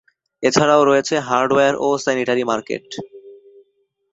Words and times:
এছাড়াও 0.43 0.81
রয়েছে 0.89 1.15
হার্ডওয়্যার 1.27 1.73
ও 1.79 1.87
স্যানিটারি 2.03 2.43
মার্কেট। 2.43 2.85